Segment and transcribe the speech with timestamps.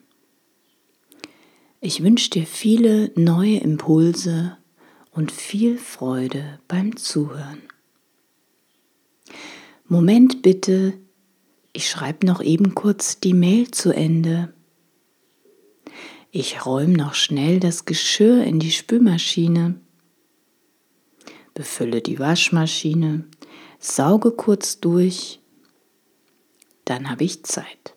[1.86, 4.56] Ich wünsche dir viele neue Impulse
[5.10, 7.60] und viel Freude beim Zuhören.
[9.86, 10.94] Moment bitte,
[11.74, 14.54] ich schreibe noch eben kurz die Mail zu Ende.
[16.30, 19.78] Ich räume noch schnell das Geschirr in die Spülmaschine,
[21.52, 23.26] befülle die Waschmaschine,
[23.78, 25.38] sauge kurz durch,
[26.86, 27.93] dann habe ich Zeit.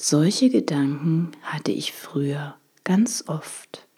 [0.00, 2.54] Solche Gedanken hatte ich früher
[2.84, 3.88] ganz oft.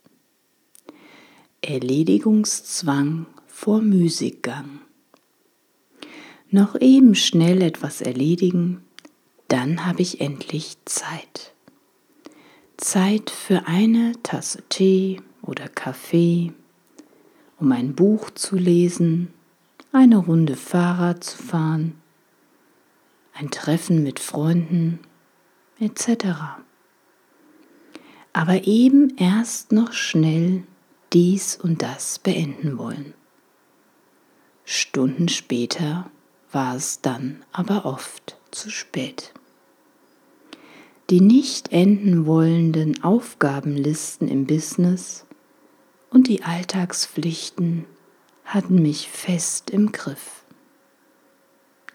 [1.60, 4.80] Erledigungszwang vor Müßiggang.
[6.48, 8.82] Noch eben schnell etwas erledigen,
[9.48, 11.52] dann habe ich endlich Zeit.
[12.78, 16.54] Zeit für eine Tasse Tee oder Kaffee,
[17.58, 19.34] um ein Buch zu lesen,
[19.92, 21.92] eine Runde Fahrrad zu fahren,
[23.34, 25.00] ein Treffen mit Freunden
[25.80, 26.26] etc.
[28.32, 30.62] Aber eben erst noch schnell
[31.12, 33.14] dies und das beenden wollen.
[34.64, 36.10] Stunden später
[36.52, 39.32] war es dann aber oft zu spät.
[41.10, 45.26] Die nicht enden wollenden Aufgabenlisten im Business
[46.10, 47.84] und die Alltagspflichten
[48.44, 50.44] hatten mich fest im Griff.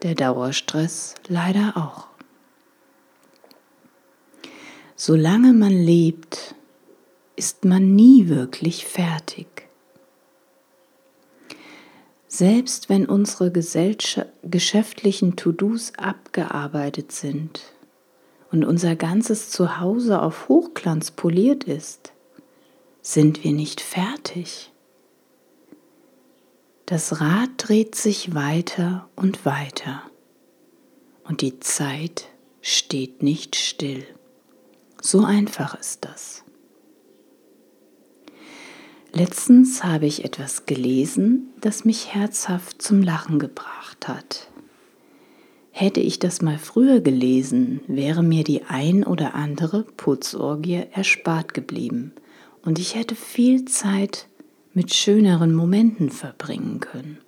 [0.03, 2.15] Der Dauerstress leider auch.
[4.98, 6.56] Solange man lebt,
[7.36, 9.68] ist man nie wirklich fertig.
[12.28, 17.62] Selbst wenn unsere geschäftlichen To-Dos abgearbeitet sind
[18.52, 22.14] und unser ganzes Zuhause auf Hochglanz poliert ist,
[23.02, 24.72] sind wir nicht fertig.
[26.86, 30.03] Das Rad dreht sich weiter und weiter
[31.25, 32.30] und die Zeit
[32.62, 34.06] steht nicht still.
[35.06, 36.44] So einfach ist das.
[39.14, 44.50] Letztens habe ich etwas gelesen, das mich herzhaft zum Lachen gebracht hat.
[45.70, 52.12] Hätte ich das mal früher gelesen, wäre mir die ein oder andere Putzorgie erspart geblieben
[52.64, 54.28] und ich hätte viel Zeit
[54.74, 57.20] mit schöneren Momenten verbringen können.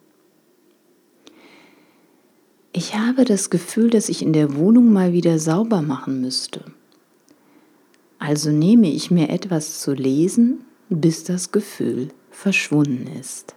[2.74, 6.66] Ich habe das Gefühl, dass ich in der Wohnung mal wieder sauber machen müsste.
[8.28, 13.56] Also nehme ich mir etwas zu lesen, bis das Gefühl verschwunden ist.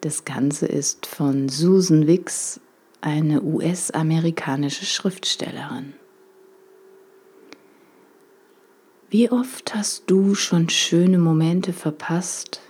[0.00, 2.58] Das Ganze ist von Susan Wicks,
[3.00, 5.92] eine US-amerikanische Schriftstellerin.
[9.10, 12.60] Wie oft hast du schon schöne Momente verpasst,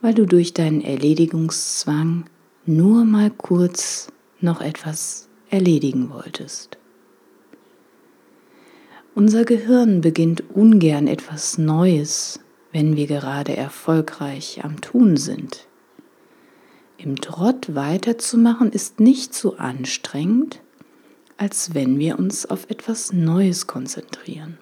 [0.00, 2.26] weil du durch deinen Erledigungszwang
[2.64, 4.06] nur mal kurz
[4.40, 6.77] noch etwas erledigen wolltest?
[9.18, 12.38] Unser Gehirn beginnt ungern etwas Neues,
[12.70, 15.66] wenn wir gerade erfolgreich am Tun sind.
[16.98, 20.60] Im Trott weiterzumachen ist nicht so anstrengend,
[21.36, 24.56] als wenn wir uns auf etwas Neues konzentrieren,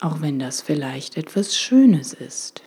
[0.00, 2.64] auch wenn das vielleicht etwas Schönes ist.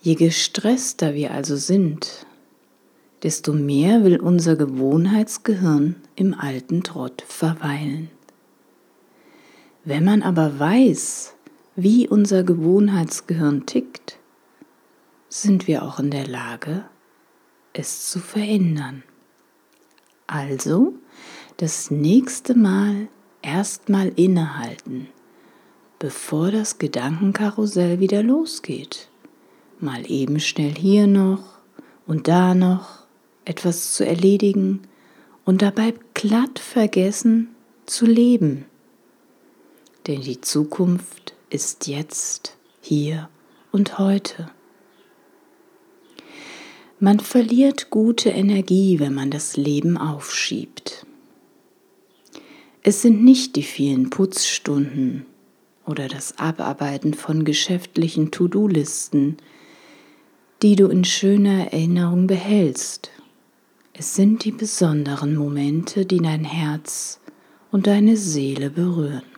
[0.00, 2.24] Je gestresster wir also sind,
[3.24, 8.10] desto mehr will unser Gewohnheitsgehirn im alten Trott verweilen.
[9.86, 11.34] Wenn man aber weiß,
[11.76, 14.18] wie unser Gewohnheitsgehirn tickt,
[15.28, 16.86] sind wir auch in der Lage,
[17.74, 19.02] es zu verändern.
[20.26, 20.94] Also
[21.58, 23.08] das nächste Mal
[23.42, 25.08] erstmal innehalten,
[25.98, 29.10] bevor das Gedankenkarussell wieder losgeht.
[29.80, 31.58] Mal eben schnell hier noch
[32.06, 33.04] und da noch
[33.44, 34.80] etwas zu erledigen
[35.44, 37.54] und dabei glatt vergessen
[37.84, 38.64] zu leben
[40.06, 43.28] denn die Zukunft ist jetzt, hier
[43.72, 44.50] und heute.
[47.00, 51.06] Man verliert gute Energie, wenn man das Leben aufschiebt.
[52.82, 55.26] Es sind nicht die vielen Putzstunden
[55.86, 59.38] oder das Abarbeiten von geschäftlichen To-Do-Listen,
[60.62, 63.10] die du in schöner Erinnerung behältst.
[63.92, 67.20] Es sind die besonderen Momente, die dein Herz
[67.70, 69.33] und deine Seele berühren.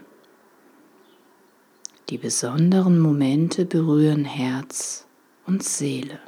[2.08, 5.06] Die besonderen Momente berühren Herz
[5.44, 6.20] und Seele.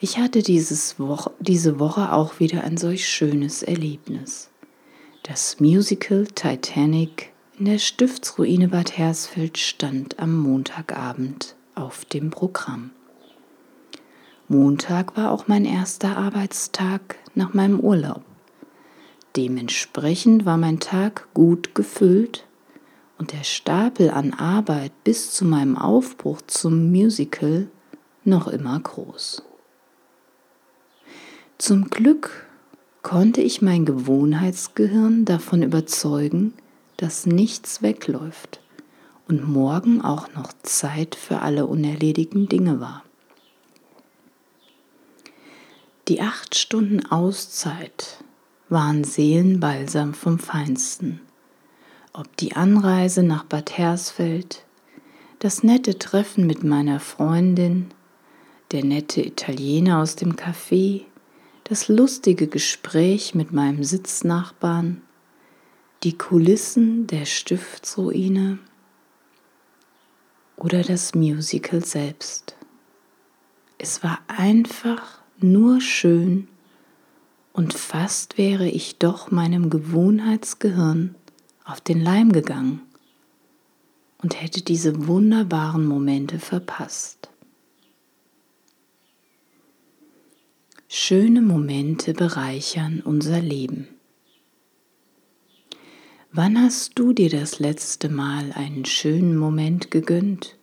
[0.00, 4.50] Ich hatte dieses Woche, diese Woche auch wieder ein solch schönes Erlebnis.
[5.22, 12.90] Das Musical Titanic in der Stiftsruine Bad Hersfeld stand am Montagabend auf dem Programm.
[14.48, 18.24] Montag war auch mein erster Arbeitstag nach meinem Urlaub.
[19.36, 22.44] Dementsprechend war mein Tag gut gefüllt
[23.18, 27.68] und der Stapel an Arbeit bis zu meinem Aufbruch zum Musical
[28.24, 29.42] noch immer groß.
[31.58, 32.46] Zum Glück
[33.02, 36.54] konnte ich mein Gewohnheitsgehirn davon überzeugen,
[36.96, 38.60] dass nichts wegläuft
[39.28, 43.04] und morgen auch noch Zeit für alle unerledigten Dinge war.
[46.08, 48.24] Die acht Stunden Auszeit
[48.68, 51.20] waren Seelenbalsam vom Feinsten
[52.12, 54.64] ob die Anreise nach Bad Hersfeld,
[55.38, 57.90] das nette Treffen mit meiner Freundin,
[58.70, 61.02] der nette Italiener aus dem Café,
[61.64, 65.02] das lustige Gespräch mit meinem Sitznachbarn,
[66.02, 68.58] die Kulissen der Stiftsruine
[70.56, 72.56] oder das Musical selbst.
[73.78, 76.48] Es war einfach nur schön
[77.52, 81.14] und fast wäre ich doch meinem Gewohnheitsgehirn
[81.64, 82.80] auf den Leim gegangen
[84.22, 87.28] und hätte diese wunderbaren Momente verpasst.
[90.88, 93.88] Schöne Momente bereichern unser Leben.
[96.32, 100.56] Wann hast du dir das letzte Mal einen schönen Moment gegönnt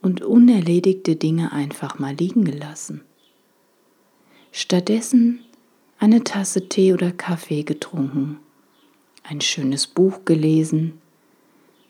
[0.00, 3.02] und unerledigte Dinge einfach mal liegen gelassen?
[4.52, 5.40] Stattdessen
[5.98, 8.38] eine Tasse Tee oder Kaffee getrunken
[9.24, 11.00] ein schönes Buch gelesen,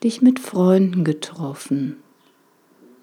[0.03, 1.97] dich mit Freunden getroffen,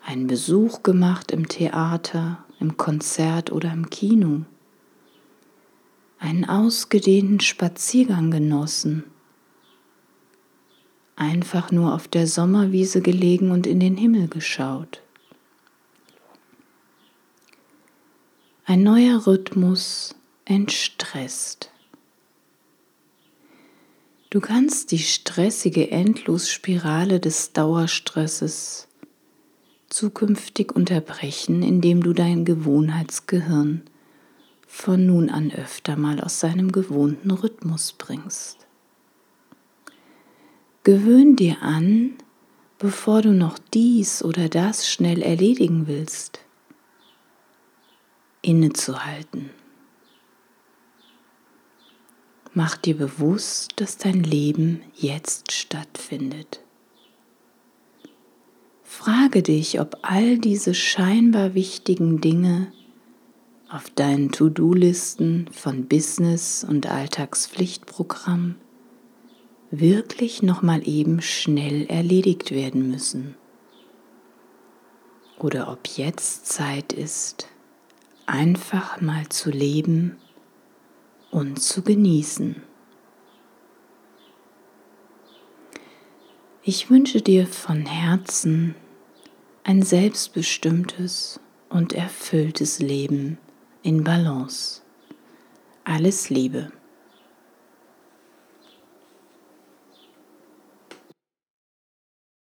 [0.05, 4.47] einen Besuch gemacht im Theater, im Konzert oder im Kino,
[6.19, 9.05] einen ausgedehnten Spaziergang genossen,
[11.15, 15.03] einfach nur auf der Sommerwiese gelegen und in den Himmel geschaut.
[18.65, 20.15] Ein neuer Rhythmus
[20.47, 21.72] entstresst.
[24.33, 28.89] Du kannst die stressige Endlosspirale des Dauerstresses
[29.91, 33.83] zukünftig unterbrechen, indem du dein Gewohnheitsgehirn
[34.67, 38.67] von nun an öfter mal aus seinem gewohnten Rhythmus bringst.
[40.83, 42.15] Gewöhn dir an,
[42.79, 46.41] bevor du noch dies oder das schnell erledigen willst,
[48.41, 49.51] innezuhalten.
[52.55, 56.61] Mach dir bewusst, dass dein Leben jetzt stattfindet.
[58.83, 62.71] Frage dich, ob all diese scheinbar wichtigen Dinge
[63.71, 68.57] auf deinen To-Do-Listen von Business und Alltagspflichtprogramm
[69.71, 73.35] wirklich noch mal eben schnell erledigt werden müssen.
[75.39, 77.49] Oder ob jetzt Zeit ist,
[78.27, 80.19] einfach mal zu leben
[81.33, 82.63] und zu genießen.
[86.63, 88.77] Ich wünsche dir von Herzen
[89.65, 93.39] ein selbstbestimmtes und erfülltes Leben
[93.83, 94.83] in Balance.
[95.83, 96.71] Alles Liebe.